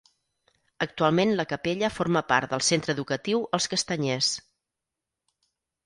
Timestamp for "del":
2.55-2.65